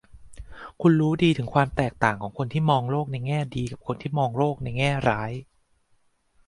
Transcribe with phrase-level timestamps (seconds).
[0.81, 5.31] คุณรู้ดีถึงความแตกต่างของคนที่มองโลกในแง่ดีกับคนที่มองโลกในแง่ร้าย